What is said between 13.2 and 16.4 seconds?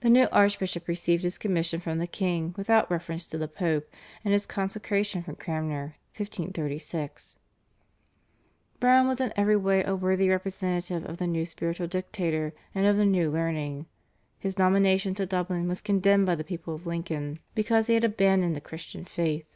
learning." His nomination to Dublin was condemned by